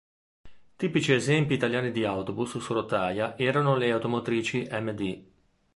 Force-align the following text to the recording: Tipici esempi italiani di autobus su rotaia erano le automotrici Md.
Tipici 0.77 1.13
esempi 1.13 1.53
italiani 1.53 1.91
di 1.91 2.05
autobus 2.05 2.57
su 2.57 2.73
rotaia 2.73 3.37
erano 3.37 3.75
le 3.75 3.91
automotrici 3.91 4.67
Md. 4.67 5.23